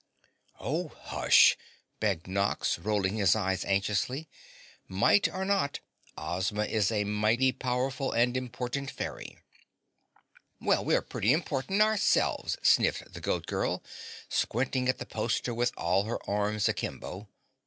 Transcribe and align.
"Oh, 0.59 0.87
hush!" 0.87 1.55
begged 1.99 2.25
Nox, 2.25 2.79
rolling 2.79 3.17
his 3.17 3.35
eyes 3.35 3.63
anxiously. 3.63 4.27
"Mite 4.87 5.27
or 5.27 5.45
not, 5.45 5.79
Ozma 6.17 6.65
is 6.65 6.91
a 6.91 7.03
mighty 7.03 7.51
powerful 7.51 8.11
and 8.11 8.35
important 8.35 8.89
fairy." 8.89 9.37
"Well, 10.59 10.83
we're 10.83 11.03
pretty 11.03 11.31
important 11.31 11.83
ourselves," 11.83 12.57
sniffed 12.63 13.13
the 13.13 13.21
Goat 13.21 13.45
Girl, 13.45 13.83
squinting 14.27 14.89
at 14.89 14.97
the 14.97 15.05
poster 15.05 15.53
with 15.53 15.71
all 15.77 16.05
her 16.05 16.17
arms 16.27 16.67
akimbo. 16.67 17.27